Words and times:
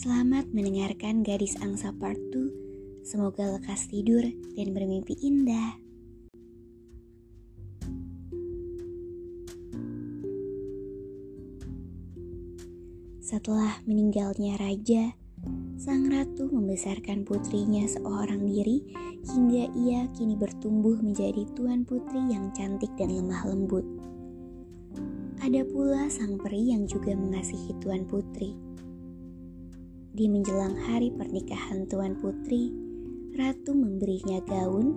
Selamat 0.00 0.48
mendengarkan 0.56 1.20
Gadis 1.20 1.60
Angsa 1.60 1.92
Part 1.92 2.16
2. 2.32 3.04
Semoga 3.04 3.52
lekas 3.52 3.84
tidur 3.84 4.24
dan 4.56 4.72
bermimpi 4.72 5.12
indah. 5.20 5.76
Setelah 13.20 13.76
meninggalnya 13.84 14.56
raja, 14.56 15.12
sang 15.76 16.08
ratu 16.08 16.48
membesarkan 16.48 17.28
putrinya 17.28 17.84
seorang 17.84 18.48
diri 18.48 18.80
hingga 19.28 19.68
ia 19.76 20.08
kini 20.16 20.32
bertumbuh 20.32 20.96
menjadi 20.96 21.44
tuan 21.52 21.84
putri 21.84 22.24
yang 22.32 22.48
cantik 22.56 22.88
dan 22.96 23.12
lemah 23.12 23.44
lembut. 23.44 23.84
Ada 25.44 25.60
pula 25.68 26.08
sang 26.08 26.40
peri 26.40 26.72
yang 26.72 26.88
juga 26.88 27.12
mengasihi 27.12 27.76
tuan 27.84 28.08
putri 28.08 28.69
di 30.10 30.26
menjelang 30.26 30.74
hari 30.90 31.14
pernikahan 31.14 31.86
Tuan 31.86 32.18
Putri, 32.18 32.74
Ratu 33.30 33.78
memberinya 33.78 34.42
gaun, 34.42 34.90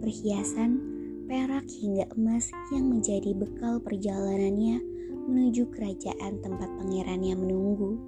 perhiasan, 0.00 0.80
perak 1.28 1.68
hingga 1.68 2.08
emas 2.16 2.48
yang 2.72 2.88
menjadi 2.88 3.36
bekal 3.36 3.84
perjalanannya 3.84 4.80
menuju 5.28 5.68
kerajaan 5.68 6.40
tempat 6.40 6.72
pangerannya 6.80 7.36
menunggu. 7.36 8.00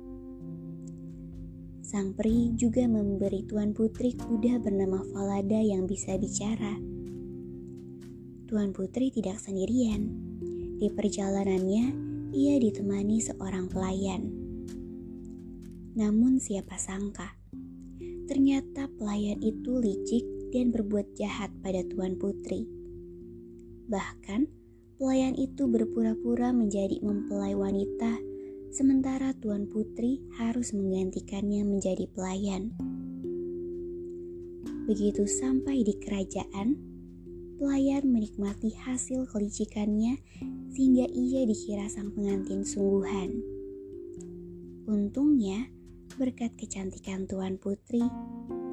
Sang 1.84 2.16
peri 2.16 2.56
juga 2.56 2.88
memberi 2.88 3.44
Tuan 3.44 3.76
Putri 3.76 4.16
kuda 4.16 4.56
bernama 4.56 5.04
Falada 5.12 5.60
yang 5.60 5.84
bisa 5.84 6.16
bicara. 6.16 6.80
Tuan 8.48 8.72
Putri 8.72 9.12
tidak 9.12 9.36
sendirian. 9.36 10.08
Di 10.80 10.88
perjalanannya, 10.88 11.84
ia 12.32 12.56
ditemani 12.56 13.20
seorang 13.20 13.68
pelayan. 13.68 14.37
Namun 15.98 16.38
siapa 16.38 16.78
sangka, 16.78 17.34
ternyata 18.30 18.86
pelayan 18.86 19.42
itu 19.42 19.82
licik 19.82 20.22
dan 20.54 20.70
berbuat 20.70 21.18
jahat 21.18 21.50
pada 21.58 21.82
Tuan 21.90 22.14
Putri. 22.14 22.70
Bahkan, 23.90 24.46
pelayan 24.94 25.34
itu 25.34 25.66
berpura-pura 25.66 26.54
menjadi 26.54 27.02
mempelai 27.02 27.58
wanita, 27.58 28.14
sementara 28.70 29.34
Tuan 29.42 29.66
Putri 29.66 30.22
harus 30.38 30.70
menggantikannya 30.70 31.66
menjadi 31.66 32.06
pelayan. 32.14 32.78
Begitu 34.86 35.26
sampai 35.26 35.82
di 35.82 35.98
kerajaan, 35.98 36.78
pelayan 37.58 38.06
menikmati 38.06 38.70
hasil 38.86 39.26
kelicikannya 39.34 40.14
sehingga 40.70 41.10
ia 41.10 41.42
dikira 41.42 41.90
sang 41.90 42.14
pengantin 42.14 42.62
sungguhan. 42.62 43.34
Untungnya, 44.86 45.68
Berkat 46.18 46.50
kecantikan 46.58 47.30
Tuan 47.30 47.62
Putri, 47.62 48.02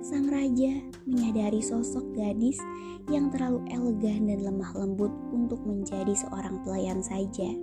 sang 0.02 0.25
raja 0.34 0.81
menyadari 1.06 1.62
sosok 1.62 2.02
gadis 2.18 2.58
yang 3.06 3.30
terlalu 3.30 3.62
elegan 3.69 4.25
dan 4.25 4.42
lemah 4.42 4.74
lembut 4.74 5.14
untuk 5.30 5.62
menjadi 5.62 6.09
seorang 6.25 6.66
pelayan 6.66 7.06
saja. 7.06 7.53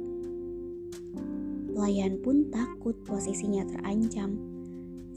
Pelayan 1.74 2.14
pun 2.22 2.46
takut 2.54 2.94
posisinya 3.02 3.66
terancam, 3.66 4.38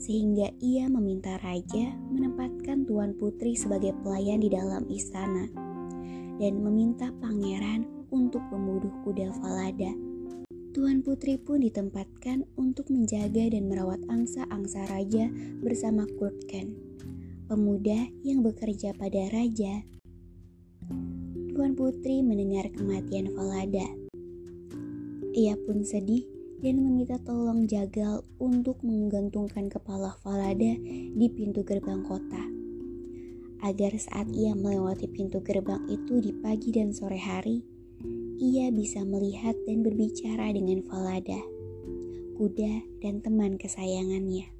sehingga 0.01 0.49
ia 0.57 0.89
meminta 0.89 1.37
raja 1.45 1.93
menempatkan 2.09 2.89
Tuan 2.89 3.13
Putri 3.13 3.53
sebagai 3.53 3.93
pelayan 4.01 4.41
di 4.41 4.49
dalam 4.49 4.81
istana 4.89 5.45
dan 6.41 6.57
meminta 6.65 7.13
pangeran 7.21 7.85
untuk 8.09 8.41
membunuh 8.49 8.89
kuda 9.05 9.29
Falada 9.37 10.04
Tuan 10.75 10.99
Putri 10.99 11.39
pun 11.39 11.63
ditempatkan 11.63 12.43
untuk 12.59 12.91
menjaga 12.91 13.47
dan 13.47 13.71
merawat 13.71 14.03
angsa-angsa 14.11 14.83
raja 14.91 15.31
bersama 15.63 16.03
Kurtken, 16.19 16.75
pemuda 17.47 18.11
yang 18.27 18.43
bekerja 18.43 18.91
pada 18.91 19.23
raja. 19.31 19.87
Tuan 21.55 21.79
Putri 21.79 22.19
mendengar 22.19 22.67
kematian 22.75 23.31
Falada. 23.31 23.87
Ia 25.31 25.55
pun 25.63 25.87
sedih 25.87 26.27
dan 26.59 26.83
meminta 26.83 27.23
tolong 27.23 27.71
jagal 27.71 28.27
untuk 28.43 28.83
menggantungkan 28.83 29.71
kepala 29.71 30.11
Falada 30.27 30.75
di 31.15 31.27
pintu 31.31 31.63
gerbang 31.63 32.03
kota. 32.03 32.43
Agar 33.63 33.95
saat 33.95 34.27
ia 34.35 34.51
melewati 34.51 35.07
pintu 35.07 35.39
gerbang 35.39 35.87
itu 35.87 36.19
di 36.19 36.35
pagi 36.35 36.75
dan 36.75 36.91
sore 36.91 37.15
hari, 37.15 37.63
ia 38.35 38.67
bisa 38.67 39.03
melihat 39.07 39.55
dan 39.63 39.79
berbicara 39.79 40.51
dengan 40.51 40.83
Falada, 40.83 41.39
kuda 42.35 42.83
dan 42.99 43.23
teman 43.23 43.55
kesayangannya. 43.55 44.51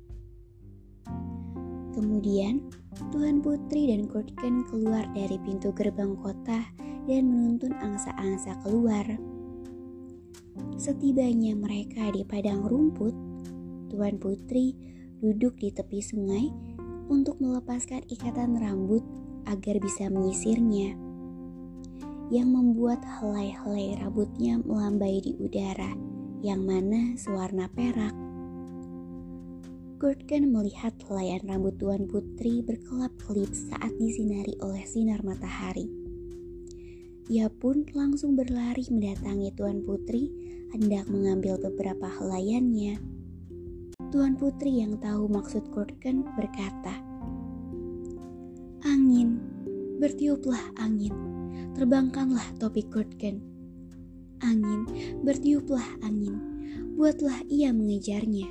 Kemudian, 1.92 2.64
Tuhan 3.12 3.44
Putri 3.44 3.92
dan 3.92 4.08
Kurtken 4.08 4.64
keluar 4.68 5.08
dari 5.12 5.36
pintu 5.44 5.76
gerbang 5.76 6.16
kota 6.20 6.64
dan 7.08 7.24
menuntun 7.28 7.76
angsa-angsa 7.76 8.60
keluar. 8.64 9.04
Setibanya 10.76 11.56
mereka 11.56 12.12
di 12.12 12.24
padang 12.24 12.68
rumput, 12.68 13.16
Tuan 13.92 14.16
Putri 14.20 14.76
duduk 15.20 15.56
di 15.60 15.72
tepi 15.72 16.00
sungai 16.04 16.52
untuk 17.08 17.40
melepaskan 17.40 18.04
ikatan 18.08 18.60
rambut 18.60 19.04
agar 19.48 19.80
bisa 19.80 20.08
menyisirnya 20.12 21.05
yang 22.34 22.50
membuat 22.50 23.06
helai-helai 23.06 24.02
rambutnya 24.02 24.58
melambai 24.66 25.22
di 25.22 25.38
udara, 25.38 25.94
yang 26.42 26.66
mana 26.66 27.14
sewarna 27.22 27.70
perak. 27.70 28.14
Gordon 30.02 30.52
melihat 30.52 30.94
helaian 31.06 31.42
rambut 31.46 31.78
Tuan 31.78 32.10
Putri 32.10 32.66
berkelap-kelip 32.66 33.54
saat 33.54 33.94
disinari 34.02 34.58
oleh 34.60 34.84
sinar 34.84 35.22
matahari. 35.22 35.88
Ia 37.30 37.50
pun 37.50 37.86
langsung 37.94 38.38
berlari 38.38 38.86
mendatangi 38.90 39.54
Tuan 39.58 39.82
Putri 39.82 40.30
hendak 40.74 41.10
mengambil 41.10 41.58
beberapa 41.58 42.10
helaiannya. 42.10 43.02
Tuan 44.14 44.38
Putri 44.38 44.82
yang 44.84 44.98
tahu 45.02 45.26
maksud 45.30 45.74
Gordon 45.74 46.26
berkata, 46.38 47.02
Angin, 48.86 49.42
bertiuplah 49.98 50.62
angin 50.78 51.35
terbangkanlah 51.76 52.56
topi 52.56 52.88
Kurtgen. 52.88 53.44
Angin, 54.40 54.88
bertiuplah 55.24 55.84
angin, 56.04 56.36
buatlah 56.96 57.44
ia 57.52 57.76
mengejarnya, 57.76 58.48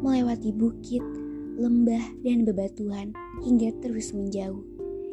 melewati 0.00 0.52
bukit, 0.52 1.04
lembah, 1.60 2.02
dan 2.24 2.48
bebatuan 2.48 3.12
hingga 3.44 3.72
terus 3.84 4.16
menjauh, 4.16 4.64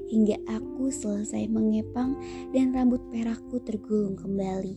hingga 0.07 0.39
aku 0.47 0.91
selesai 0.91 1.47
mengepang 1.51 2.15
dan 2.55 2.71
rambut 2.71 3.03
perakku 3.11 3.59
tergulung 3.63 4.15
kembali. 4.15 4.75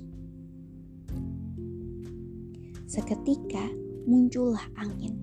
Seketika 2.91 3.71
muncullah 4.07 4.65
angin, 4.78 5.18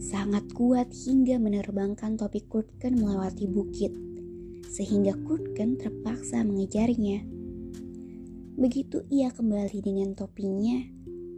sangat 0.00 0.48
kuat 0.56 0.88
hingga 0.92 1.36
menerbangkan 1.36 2.16
topi 2.16 2.44
Kurtgen 2.48 2.96
melewati 2.96 3.44
bukit 3.44 4.09
sehingga 4.70 5.18
Kurtgen 5.26 5.74
terpaksa 5.74 6.46
mengejarnya. 6.46 7.26
Begitu 8.54 9.02
ia 9.10 9.34
kembali 9.34 9.82
dengan 9.82 10.14
topinya, 10.14 10.78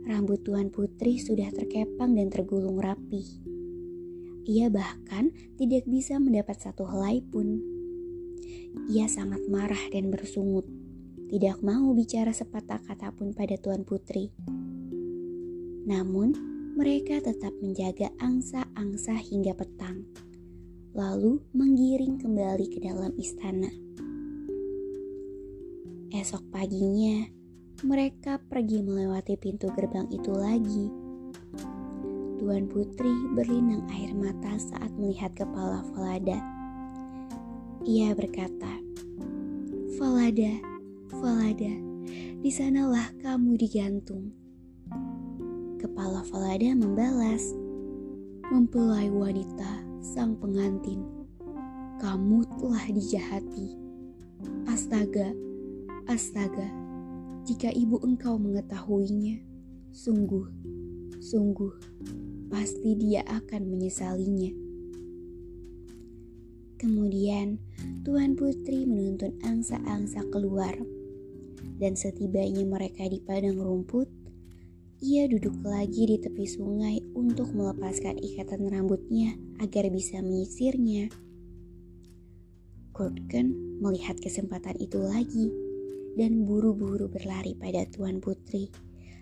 rambut 0.05 0.44
Tuan 0.44 0.69
Putri 0.69 1.17
sudah 1.17 1.49
terkepang 1.49 2.12
dan 2.12 2.29
tergulung 2.29 2.76
rapi. 2.76 3.25
Ia 4.44 4.69
bahkan 4.69 5.32
tidak 5.56 5.88
bisa 5.88 6.20
mendapat 6.20 6.61
satu 6.61 6.84
helai 6.84 7.25
pun. 7.25 7.56
Ia 8.93 9.08
sangat 9.08 9.40
marah 9.49 9.81
dan 9.88 10.12
bersungut, 10.12 10.69
tidak 11.32 11.56
mau 11.64 11.96
bicara 11.96 12.37
sepatah 12.37 12.84
kata 12.84 13.17
pun 13.17 13.32
pada 13.32 13.56
Tuan 13.56 13.88
Putri. 13.88 14.29
Namun, 15.88 16.37
mereka 16.76 17.20
tetap 17.20 17.52
menjaga 17.61 18.12
angsa-angsa 18.20 19.17
hingga 19.17 19.52
petang 19.56 20.08
lalu 20.92 21.40
menggiring 21.56 22.20
kembali 22.20 22.68
ke 22.68 22.78
dalam 22.84 23.16
istana. 23.16 23.72
Esok 26.12 26.52
paginya, 26.52 27.24
mereka 27.80 28.36
pergi 28.36 28.84
melewati 28.84 29.40
pintu 29.40 29.72
gerbang 29.72 30.04
itu 30.12 30.28
lagi. 30.36 30.92
Tuan 32.36 32.68
Putri 32.68 33.08
berlinang 33.32 33.88
air 33.88 34.12
mata 34.12 34.52
saat 34.60 34.92
melihat 35.00 35.32
kepala 35.32 35.80
Falada. 35.96 36.36
Ia 37.88 38.12
berkata, 38.12 38.76
Falada, 39.96 40.52
Falada, 41.08 41.74
di 42.44 42.50
sanalah 42.52 43.08
kamu 43.24 43.56
digantung. 43.56 44.36
Kepala 45.80 46.20
Falada 46.28 46.76
membalas, 46.76 47.56
mempelai 48.52 49.08
wanita 49.08 49.81
sang 50.02 50.34
pengantin, 50.34 51.06
kamu 52.02 52.43
telah 52.58 52.90
dijahati. 52.90 53.78
Astaga, 54.66 55.31
astaga, 56.10 56.66
jika 57.46 57.70
ibu 57.70 58.02
engkau 58.02 58.34
mengetahuinya, 58.34 59.38
sungguh, 59.94 60.50
sungguh, 61.22 61.70
pasti 62.50 62.99
dia 62.99 63.22
akan 63.31 63.62
menyesalinya. 63.70 64.50
Kemudian, 66.82 67.62
Tuan 68.02 68.34
Putri 68.34 68.82
menuntun 68.82 69.38
angsa-angsa 69.46 70.26
keluar, 70.34 70.75
dan 71.78 71.94
setibanya 71.94 72.66
mereka 72.66 73.06
di 73.06 73.22
padang 73.22 73.62
rumput, 73.62 74.10
ia 75.02 75.26
duduk 75.26 75.66
lagi 75.66 76.06
di 76.06 76.14
tepi 76.14 76.46
sungai 76.46 77.02
untuk 77.19 77.50
melepaskan 77.50 78.22
ikatan 78.22 78.70
rambutnya 78.70 79.34
agar 79.58 79.90
bisa 79.90 80.22
menyisirnya. 80.22 81.10
Kurtken 82.94 83.50
melihat 83.82 84.14
kesempatan 84.22 84.78
itu 84.78 85.02
lagi 85.02 85.50
dan 86.14 86.46
buru-buru 86.46 87.10
berlari 87.10 87.58
pada 87.58 87.82
Tuan 87.90 88.22
Putri, 88.22 88.70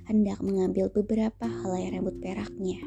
hendak 0.04 0.44
mengambil 0.44 0.92
beberapa 0.92 1.48
helai 1.48 1.88
rambut 1.88 2.20
peraknya. 2.20 2.84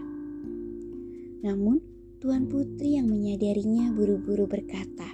Namun, 1.42 1.81
Tuan 2.22 2.46
Putri 2.46 3.01
yang 3.01 3.10
menyadarinya 3.10 3.89
buru-buru 3.89 4.46
berkata, 4.46 5.10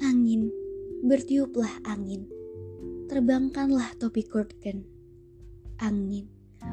Angin, 0.00 0.48
bertiuplah 1.04 1.84
angin, 1.84 2.24
terbangkanlah 3.12 3.92
topi 4.00 4.24
Kurtken. 4.24 4.95
Angin, 5.84 6.24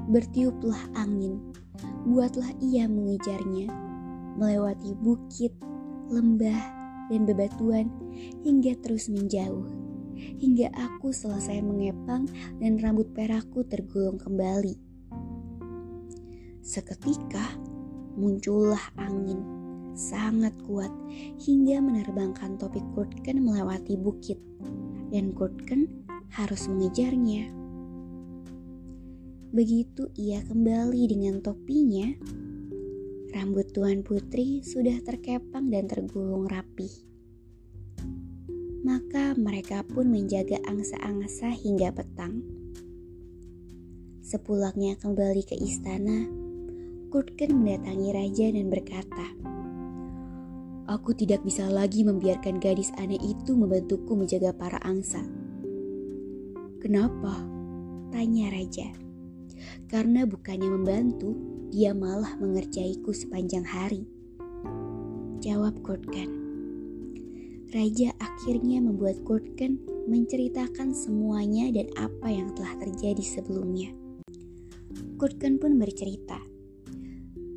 bertiuplah 0.08 0.80
angin, 0.96 1.40
buatlah 2.08 2.56
ia 2.64 2.88
mengejarnya, 2.88 3.68
melewati 4.40 4.96
bukit, 4.96 5.52
lembah, 6.08 6.62
dan 7.12 7.28
bebatuan 7.28 7.92
hingga 8.48 8.80
terus 8.80 9.12
menjauh. 9.12 9.68
Hingga 10.16 10.72
aku 10.72 11.12
selesai 11.12 11.60
mengepang 11.60 12.30
dan 12.64 12.80
rambut 12.80 13.12
perakku 13.12 13.68
tergulung 13.68 14.16
kembali. 14.16 14.80
Seketika 16.64 17.44
muncullah 18.16 18.94
angin 18.96 19.44
sangat 19.94 20.56
kuat 20.66 20.90
hingga 21.44 21.84
menerbangkan 21.84 22.56
topi 22.58 22.80
Kurtken 22.96 23.44
melewati 23.44 24.00
bukit 24.00 24.40
dan 25.12 25.36
Kurtken 25.36 26.08
harus 26.34 26.66
mengejarnya. 26.66 27.63
Begitu 29.54 30.10
ia 30.18 30.42
kembali 30.42 31.14
dengan 31.14 31.38
topinya, 31.38 32.10
Rambut 33.38 33.70
Tuan 33.70 34.02
Putri 34.02 34.66
sudah 34.66 34.98
terkepang 35.06 35.70
dan 35.70 35.86
tergulung 35.86 36.50
rapi. 36.50 36.90
Maka 38.82 39.38
mereka 39.38 39.86
pun 39.86 40.10
menjaga 40.10 40.58
angsa-angsa 40.66 41.54
hingga 41.54 41.94
petang. 41.94 42.42
Sepulangnya 44.26 44.98
kembali 44.98 45.46
ke 45.46 45.54
istana, 45.54 46.26
Kurtken 47.14 47.54
mendatangi 47.54 48.10
raja 48.10 48.50
dan 48.50 48.74
berkata, 48.74 49.28
Aku 50.90 51.14
tidak 51.14 51.46
bisa 51.46 51.70
lagi 51.70 52.02
membiarkan 52.02 52.58
gadis 52.58 52.90
aneh 52.98 53.22
itu 53.22 53.54
membantuku 53.54 54.18
menjaga 54.18 54.50
para 54.50 54.82
angsa. 54.82 55.22
Kenapa? 56.82 57.38
Tanya 58.10 58.50
raja. 58.50 59.03
Karena 59.88 60.26
bukannya 60.26 60.70
membantu, 60.70 61.34
dia 61.74 61.90
malah 61.92 62.38
mengerjaiku 62.38 63.10
sepanjang 63.10 63.66
hari. 63.66 64.06
Jawab 65.42 65.82
Kurtken. 65.82 66.30
Raja 67.74 68.14
akhirnya 68.22 68.78
membuat 68.86 69.26
Kurtken 69.26 69.82
menceritakan 70.06 70.94
semuanya 70.94 71.74
dan 71.74 71.90
apa 71.98 72.30
yang 72.30 72.54
telah 72.54 72.78
terjadi 72.78 73.26
sebelumnya. 73.26 73.90
Kurtken 75.18 75.58
pun 75.58 75.82
bercerita. 75.82 76.38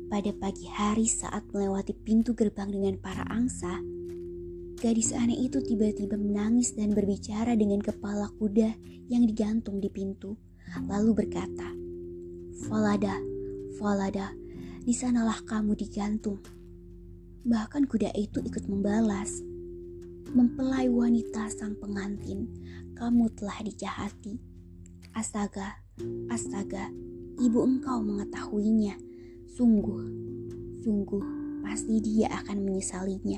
Pada 0.09 0.33
pagi 0.33 0.65
hari 0.65 1.05
saat 1.05 1.45
melewati 1.53 1.93
pintu 1.93 2.33
gerbang 2.33 2.73
dengan 2.73 2.97
para 2.97 3.29
angsa, 3.29 3.77
gadis 4.81 5.13
aneh 5.13 5.37
itu 5.37 5.61
tiba-tiba 5.61 6.17
menangis 6.17 6.73
dan 6.73 6.97
berbicara 6.97 7.53
dengan 7.53 7.77
kepala 7.77 8.33
kuda 8.41 8.73
yang 9.13 9.21
digantung 9.29 9.77
di 9.77 9.93
pintu, 9.93 10.33
lalu 10.89 11.13
berkata, 11.13 11.76
Falada, 12.65 13.21
Falada, 13.77 14.33
di 14.81 14.89
sanalah 14.89 15.37
kamu 15.45 15.77
digantung. 15.77 16.41
Bahkan 17.45 17.85
kuda 17.85 18.09
itu 18.17 18.41
ikut 18.41 18.65
membalas. 18.65 19.45
Mempelai 20.33 20.89
wanita 20.89 21.53
sang 21.53 21.77
pengantin, 21.77 22.49
kamu 22.97 23.29
telah 23.37 23.61
dijahati. 23.61 24.41
Astaga, 25.13 25.77
astaga, 26.33 26.89
ibu 27.37 27.61
engkau 27.61 28.01
mengetahuinya. 28.01 28.97
Sungguh, 29.53 30.01
sungguh, 30.81 31.23
pasti 31.61 32.01
dia 32.01 32.33
akan 32.41 32.65
menyesalinya. 32.65 33.37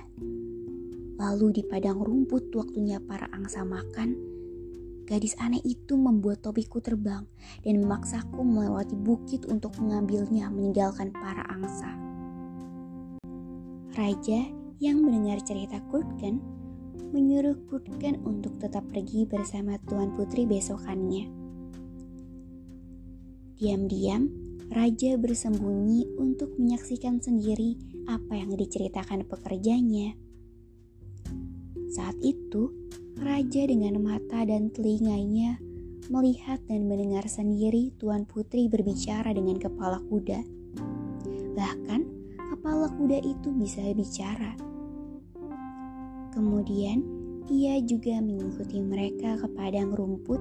Lalu 1.20 1.60
di 1.60 1.64
padang 1.68 2.00
rumput 2.00 2.56
waktunya 2.56 3.04
para 3.04 3.28
angsa 3.36 3.68
makan, 3.68 4.16
Gadis 5.10 5.34
aneh 5.42 5.58
itu 5.66 5.98
membuat 5.98 6.46
topiku 6.46 6.78
terbang 6.78 7.26
dan 7.66 7.82
memaksaku 7.82 8.46
melewati 8.46 8.94
bukit 8.94 9.50
untuk 9.50 9.74
mengambilnya 9.82 10.54
meninggalkan 10.54 11.10
para 11.10 11.42
angsa. 11.50 11.90
Raja 13.98 14.46
yang 14.78 15.02
mendengar 15.02 15.42
cerita 15.42 15.82
Kurtgen 15.90 16.40
menyuruh 17.10 17.58
Kurtgen 17.66 18.22
untuk 18.22 18.62
tetap 18.62 18.86
pergi 18.86 19.26
bersama 19.26 19.82
Tuan 19.90 20.14
Putri 20.14 20.46
besokannya. 20.46 21.26
Diam-diam, 23.58 24.30
Raja 24.70 25.18
bersembunyi 25.18 26.22
untuk 26.22 26.54
menyaksikan 26.62 27.18
sendiri 27.18 27.76
apa 28.06 28.38
yang 28.38 28.54
diceritakan 28.54 29.26
pekerjanya. 29.26 30.14
Saat 31.90 32.22
itu, 32.22 32.79
Raja 33.20 33.68
dengan 33.68 34.00
mata 34.00 34.48
dan 34.48 34.72
telinganya 34.72 35.60
melihat 36.08 36.56
dan 36.72 36.88
mendengar 36.88 37.28
sendiri 37.28 37.92
Tuan 38.00 38.24
Putri 38.24 38.72
berbicara 38.72 39.36
dengan 39.36 39.60
kepala 39.60 40.00
kuda. 40.08 40.40
Bahkan 41.52 42.02
kepala 42.40 42.88
kuda 42.96 43.20
itu 43.20 43.52
bisa 43.60 43.84
bicara. 43.92 44.56
Kemudian 46.32 47.04
ia 47.52 47.84
juga 47.84 48.24
mengikuti 48.24 48.80
mereka 48.80 49.36
ke 49.36 49.52
padang 49.52 49.92
rumput 49.92 50.40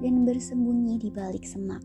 dan 0.00 0.24
bersembunyi 0.24 0.96
di 0.96 1.12
balik 1.12 1.44
semak. 1.44 1.84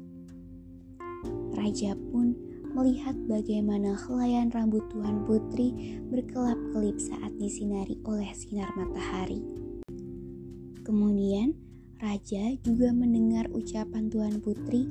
Raja 1.60 1.92
pun 2.08 2.32
melihat 2.72 3.20
bagaimana 3.28 4.00
helaian 4.08 4.48
rambut 4.48 4.88
Tuan 4.96 5.28
Putri 5.28 6.00
berkelap-kelip 6.08 7.04
saat 7.04 7.36
disinari 7.36 8.00
oleh 8.08 8.32
sinar 8.32 8.72
matahari. 8.80 9.61
Kemudian, 10.82 11.54
raja 12.02 12.58
juga 12.66 12.90
mendengar 12.90 13.46
ucapan 13.54 14.10
Tuan 14.10 14.42
Putri 14.42 14.90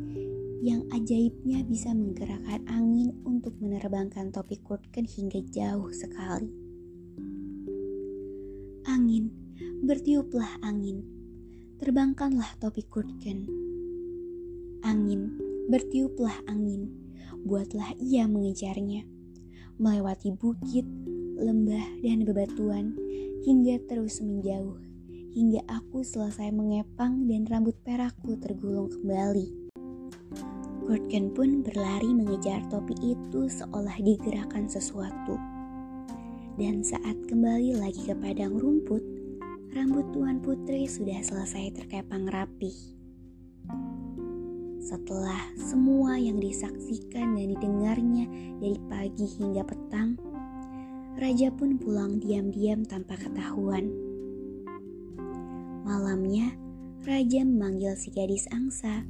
yang 0.63 0.87
ajaibnya 0.95 1.67
bisa 1.67 1.91
menggerakkan 1.91 2.63
angin 2.71 3.17
untuk 3.27 3.57
menerbangkan 3.59 4.31
topi 4.31 4.61
Kurtken 4.63 5.09
hingga 5.09 5.43
jauh 5.51 5.91
sekali. 5.91 6.53
Angin, 8.87 9.33
bertiuplah 9.83 10.61
angin, 10.63 11.03
terbangkanlah 11.83 12.55
topi 12.61 12.87
Kurtken. 12.87 13.51
Angin, 14.87 15.35
bertiuplah 15.73 16.39
angin, 16.47 16.93
buatlah 17.43 17.97
ia 17.99 18.31
mengejarnya, 18.31 19.09
melewati 19.81 20.37
bukit, 20.37 20.85
lembah, 21.41 21.99
dan 22.05 22.23
bebatuan 22.29 22.95
hingga 23.43 23.81
terus 23.89 24.21
menjauh 24.21 24.90
hingga 25.31 25.63
aku 25.71 26.03
selesai 26.03 26.51
mengepang 26.51 27.31
dan 27.31 27.47
rambut 27.47 27.79
perakku 27.87 28.35
tergulung 28.43 28.91
kembali. 28.91 29.71
Kurtgen 30.91 31.31
pun 31.31 31.63
berlari 31.63 32.11
mengejar 32.11 32.67
topi 32.67 32.99
itu 32.99 33.47
seolah 33.47 33.95
digerakkan 34.03 34.67
sesuatu. 34.67 35.39
Dan 36.59 36.83
saat 36.83 37.15
kembali 37.31 37.79
lagi 37.79 38.11
ke 38.11 38.15
padang 38.19 38.59
rumput, 38.59 39.01
rambut 39.71 40.11
Tuan 40.11 40.43
Putri 40.43 40.91
sudah 40.91 41.23
selesai 41.23 41.79
terkepang 41.79 42.27
rapi. 42.27 42.75
Setelah 44.83 45.55
semua 45.55 46.19
yang 46.19 46.43
disaksikan 46.43 47.39
dan 47.39 47.55
didengarnya 47.55 48.27
dari 48.59 48.79
pagi 48.91 49.31
hingga 49.39 49.63
petang, 49.63 50.19
raja 51.15 51.55
pun 51.55 51.79
pulang 51.79 52.19
diam-diam 52.19 52.83
tanpa 52.83 53.15
ketahuan. 53.15 54.10
Malamnya, 55.83 56.53
raja 57.09 57.41
memanggil 57.43 57.97
si 57.97 58.13
gadis 58.13 58.45
angsa, 58.53 59.05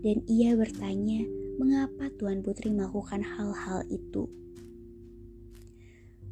dan 0.00 0.18
ia 0.26 0.58
bertanya 0.58 1.22
mengapa 1.60 2.08
Tuan 2.16 2.40
Putri 2.40 2.72
melakukan 2.72 3.20
hal-hal 3.20 3.84
itu. 3.92 4.26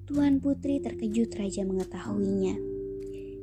Tuan 0.09 0.41
Putri 0.41 0.81
terkejut 0.81 1.37
raja 1.37 1.69
mengetahuinya. 1.69 2.57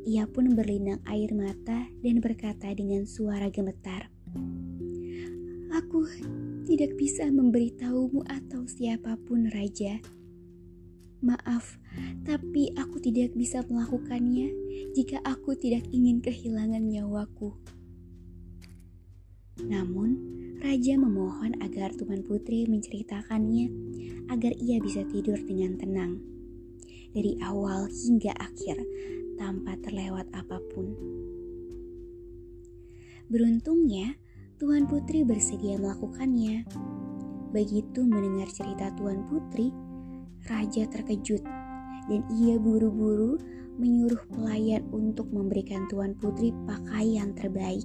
Ia 0.06 0.26
pun 0.26 0.58
berlinang 0.58 1.02
air 1.06 1.30
mata 1.34 1.90
dan 2.02 2.22
berkata 2.22 2.74
dengan 2.74 3.06
suara 3.06 3.54
gemetar, 3.54 4.10
Aku 5.76 6.08
tidak 6.66 6.98
bisa 6.98 7.30
memberitahumu 7.30 8.26
atau 8.26 8.66
siapa 8.66 9.18
pun 9.30 9.46
raja. 9.54 10.02
Maaf, 11.24 11.80
tapi 12.28 12.76
aku 12.76 13.00
tidak 13.00 13.32
bisa 13.40 13.64
melakukannya 13.68 14.52
jika 14.92 15.24
aku 15.24 15.56
tidak 15.56 15.88
ingin 15.94 16.20
kehilangan 16.20 16.84
nyawaku. 16.84 17.56
Namun, 19.64 20.20
raja 20.60 21.00
memohon 21.00 21.56
agar 21.64 21.96
Tuan 21.96 22.20
Putri 22.28 22.68
menceritakannya 22.68 23.72
agar 24.28 24.52
ia 24.60 24.84
bisa 24.84 25.08
tidur 25.08 25.40
dengan 25.40 25.80
tenang 25.80 26.20
dari 27.16 27.40
awal 27.40 27.88
hingga 27.88 28.36
akhir 28.36 28.76
tanpa 29.40 29.80
terlewat 29.80 30.28
apa 30.36 30.60
pun. 30.76 30.92
Beruntungnya, 33.32 34.20
Tuan 34.60 34.86
Putri 34.86 35.24
bersedia 35.24 35.80
melakukannya. 35.80 36.68
Begitu 37.56 38.04
mendengar 38.04 38.52
cerita 38.52 38.92
Tuan 39.00 39.24
Putri, 39.32 39.72
Raja 40.46 40.86
terkejut 40.86 41.42
dan 42.06 42.22
ia 42.38 42.62
buru-buru 42.62 43.42
menyuruh 43.82 44.22
pelayan 44.30 44.86
untuk 44.94 45.28
memberikan 45.34 45.90
Tuan 45.90 46.14
Putri 46.16 46.54
pakaian 46.70 47.34
terbaik. 47.34 47.84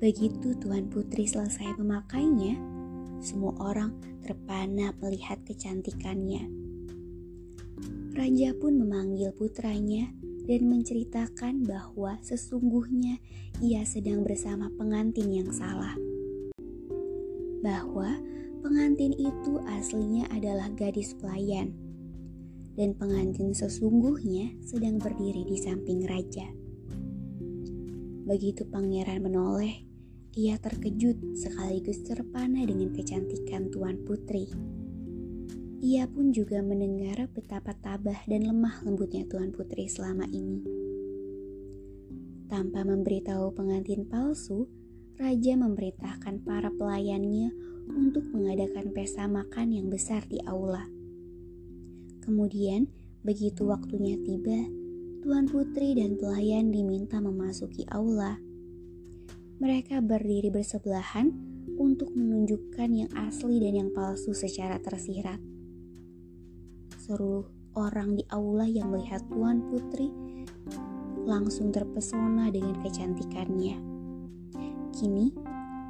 Begitu 0.00 0.56
Tuan 0.58 0.88
Putri 0.88 1.28
selesai 1.28 1.76
memakainya, 1.78 2.58
semua 3.20 3.52
orang 3.60 3.94
terpana 4.24 4.92
melihat 5.00 5.40
kecantikannya. 5.44 6.48
Raja 8.14 8.50
pun 8.56 8.78
memanggil 8.80 9.36
putranya 9.36 10.08
dan 10.44 10.68
menceritakan 10.68 11.64
bahwa 11.64 12.20
sesungguhnya 12.20 13.20
ia 13.60 13.82
sedang 13.84 14.22
bersama 14.24 14.68
pengantin 14.76 15.28
yang 15.28 15.50
salah. 15.52 15.96
Bahwa 17.64 18.12
pengantin 18.64 19.12
itu 19.12 19.60
aslinya 19.68 20.24
adalah 20.32 20.72
gadis 20.72 21.12
pelayan, 21.20 21.76
dan 22.80 22.96
pengantin 22.96 23.52
sesungguhnya 23.52 24.56
sedang 24.64 24.96
berdiri 24.96 25.44
di 25.44 25.60
samping 25.60 26.08
raja. 26.08 26.48
Begitu 28.24 28.64
pangeran 28.64 29.20
menoleh, 29.20 29.84
ia 30.32 30.56
terkejut 30.56 31.36
sekaligus 31.36 32.08
terpana 32.08 32.64
dengan 32.64 32.88
kecantikan 32.96 33.68
Tuan 33.68 34.00
Putri. 34.00 34.48
Ia 35.84 36.08
pun 36.08 36.32
juga 36.32 36.64
mendengar 36.64 37.28
betapa 37.36 37.76
tabah 37.76 38.24
dan 38.24 38.48
lemah 38.48 38.80
lembutnya 38.80 39.28
Tuan 39.28 39.52
Putri 39.52 39.92
selama 39.92 40.24
ini. 40.32 40.64
Tanpa 42.48 42.80
memberitahu 42.80 43.52
pengantin 43.52 44.08
palsu, 44.08 44.64
Raja 45.14 45.54
memberitahukan 45.54 46.42
para 46.42 46.74
pelayannya 46.74 47.54
untuk 47.90 48.26
mengadakan 48.34 48.90
pesta 48.90 49.30
makan 49.30 49.70
yang 49.70 49.86
besar 49.86 50.26
di 50.26 50.42
aula. 50.42 50.90
Kemudian, 52.24 52.90
begitu 53.22 53.68
waktunya 53.68 54.18
tiba, 54.20 54.66
Tuan 55.22 55.46
Putri 55.46 55.94
dan 55.94 56.18
pelayan 56.18 56.74
diminta 56.74 57.22
memasuki 57.22 57.86
aula. 57.88 58.42
Mereka 59.62 60.02
berdiri 60.02 60.50
bersebelahan 60.50 61.30
untuk 61.78 62.10
menunjukkan 62.12 62.90
yang 62.90 63.10
asli 63.14 63.62
dan 63.62 63.74
yang 63.86 63.90
palsu 63.94 64.34
secara 64.34 64.82
tersirat 64.82 65.38
seluruh 67.04 67.44
orang 67.76 68.16
di 68.16 68.24
aula 68.32 68.64
yang 68.64 68.88
melihat 68.88 69.20
Tuan 69.28 69.60
Putri 69.68 70.08
langsung 71.28 71.68
terpesona 71.68 72.48
dengan 72.48 72.80
kecantikannya. 72.80 73.93
Kini, 74.94 75.34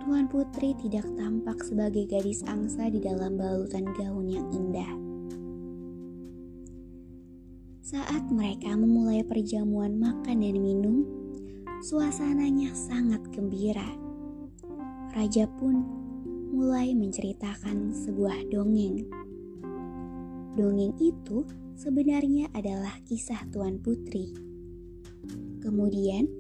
Tuan 0.01 0.25
Putri 0.33 0.73
tidak 0.81 1.05
tampak 1.21 1.61
sebagai 1.61 2.09
gadis 2.09 2.41
angsa 2.49 2.89
di 2.89 3.05
dalam 3.05 3.37
balutan 3.37 3.85
gaun 3.93 4.25
yang 4.25 4.49
indah. 4.49 4.93
Saat 7.85 8.33
mereka 8.33 8.73
memulai 8.73 9.21
perjamuan 9.21 10.01
makan 10.01 10.41
dan 10.41 10.57
minum, 10.57 11.05
suasananya 11.85 12.73
sangat 12.73 13.21
gembira. 13.29 13.87
Raja 15.13 15.45
pun 15.61 15.85
mulai 16.57 16.97
menceritakan 16.97 17.93
sebuah 17.93 18.49
dongeng 18.49 19.05
Dongeng 20.55 20.95
itu 21.03 21.43
sebenarnya 21.75 22.47
adalah 22.55 22.95
kisah 23.03 23.43
Tuan 23.51 23.83
Putri. 23.83 24.31
Kemudian, 25.59 26.31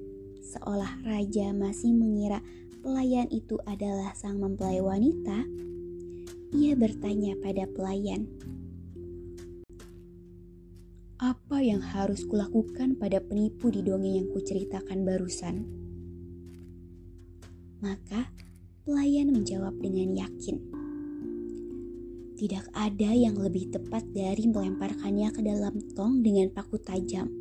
seolah 0.45 1.01
raja 1.09 1.57
masih 1.57 1.97
mengira 1.97 2.45
pelayan 2.85 3.25
itu 3.33 3.57
adalah 3.65 4.13
sang 4.13 4.37
mempelai 4.37 4.85
wanita, 4.85 5.49
ia 6.53 6.77
bertanya 6.77 7.33
pada 7.41 7.65
pelayan, 7.73 8.29
"Apa 11.17 11.65
yang 11.65 11.81
harus 11.81 12.29
kulakukan 12.29 13.01
pada 13.01 13.25
penipu 13.25 13.73
di 13.73 13.81
dongeng 13.81 14.21
yang 14.21 14.29
kuceritakan 14.37 15.09
barusan?" 15.09 15.65
Maka 17.81 18.29
pelayan 18.85 19.33
menjawab 19.33 19.81
dengan 19.81 20.13
yakin, 20.29 20.57
tidak 22.37 22.69
ada 22.77 23.11
yang 23.17 23.41
lebih 23.41 23.73
tepat 23.73 24.05
dari 24.13 24.45
melemparkannya 24.45 25.33
ke 25.33 25.41
dalam 25.41 25.81
tong 25.97 26.21
dengan 26.21 26.53
paku 26.53 26.77
tajam 26.77 27.33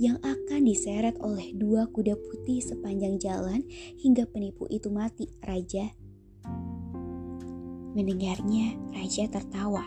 yang 0.00 0.16
akan 0.22 0.60
diseret 0.64 1.16
oleh 1.20 1.52
dua 1.56 1.88
kuda 1.88 2.16
putih 2.16 2.62
sepanjang 2.62 3.18
jalan 3.20 3.64
hingga 4.00 4.24
penipu 4.28 4.68
itu 4.70 4.88
mati, 4.88 5.28
Raja. 5.44 5.92
Mendengarnya, 7.92 8.78
Raja 8.92 9.28
tertawa. 9.28 9.84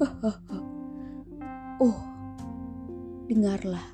oh, 1.84 1.98
dengarlah, 3.28 3.84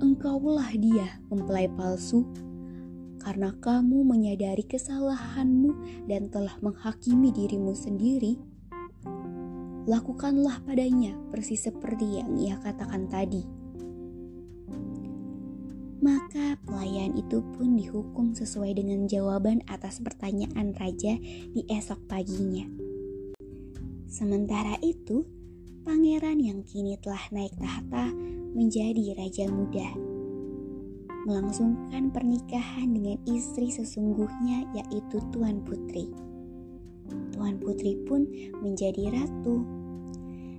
engkaulah 0.00 0.72
dia 0.76 1.20
mempelai 1.28 1.68
palsu 1.72 2.24
karena 3.24 3.56
kamu 3.56 4.04
menyadari 4.04 4.68
kesalahanmu 4.68 6.04
dan 6.04 6.28
telah 6.28 6.52
menghakimi 6.60 7.32
dirimu 7.32 7.72
sendiri, 7.72 8.36
lakukanlah 9.84 10.64
padanya 10.64 11.12
persis 11.28 11.68
seperti 11.68 12.20
yang 12.20 12.36
ia 12.40 12.56
katakan 12.60 13.08
tadi. 13.08 13.44
Maka 16.04 16.60
pelayan 16.68 17.16
itu 17.16 17.40
pun 17.56 17.80
dihukum 17.80 18.36
sesuai 18.36 18.76
dengan 18.76 19.08
jawaban 19.08 19.64
atas 19.64 20.04
pertanyaan 20.04 20.76
raja 20.76 21.16
di 21.24 21.64
esok 21.72 22.04
paginya. 22.04 22.68
Sementara 24.04 24.76
itu, 24.84 25.24
pangeran 25.80 26.44
yang 26.44 26.60
kini 26.68 27.00
telah 27.00 27.24
naik 27.32 27.56
tahta 27.56 28.12
menjadi 28.52 29.16
raja 29.16 29.48
muda 29.48 30.14
melangsungkan 31.24 32.12
pernikahan 32.12 32.92
dengan 32.92 33.16
istri 33.24 33.72
sesungguhnya 33.72 34.68
yaitu 34.76 35.18
Tuan 35.32 35.64
Putri. 35.64 36.12
Tuan 37.44 37.60
Putri 37.60 38.00
pun 38.08 38.24
menjadi 38.64 39.12
ratu 39.12 39.60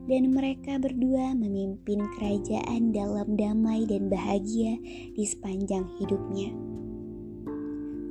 dan 0.05 0.29
mereka 0.29 0.77
berdua 0.77 1.33
memimpin 1.33 1.97
kerajaan 2.13 2.93
dalam 2.93 3.33
damai 3.33 3.89
dan 3.89 4.05
bahagia 4.05 4.77
di 5.17 5.25
sepanjang 5.25 5.81
hidupnya. 5.97 6.53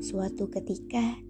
Suatu 0.03 0.51
ketika, 0.51 1.23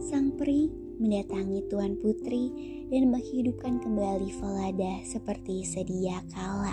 sang 0.00 0.32
peri 0.40 0.72
mendatangi 0.96 1.68
Tuan 1.68 2.00
Putri 2.00 2.48
dan 2.88 3.12
menghidupkan 3.12 3.84
kembali 3.84 4.32
Falada 4.40 5.04
seperti 5.04 5.68
sedia 5.68 6.24
kala. 6.32 6.72